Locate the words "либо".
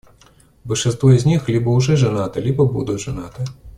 1.47-1.69, 2.41-2.65